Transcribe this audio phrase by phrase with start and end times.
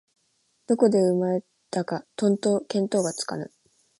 [0.65, 3.51] どこで生まれたかとんと見当がつかぬ